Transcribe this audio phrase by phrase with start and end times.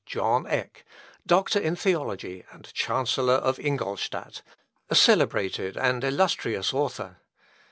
[0.07, 0.83] John Eck,
[1.27, 4.41] doctor in theology, and chancellor of Ingolstadt,
[4.89, 7.17] a celebrated and illustrious author.